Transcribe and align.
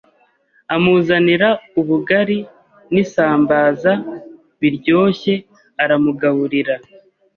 amuzanira 0.75 1.49
ubugari 1.79 2.39
n’isambaza 2.93 3.91
biryoshye 4.59 5.33
aramugaburira 5.83 6.75